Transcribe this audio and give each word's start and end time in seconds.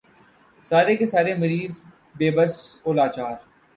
سارے 0.65 0.95
کے 0.95 1.05
سارے 1.07 1.33
مریض 1.33 1.77
بے 2.17 2.29
بس 2.35 2.53
و 2.85 2.93
لاچار۔ 2.93 3.35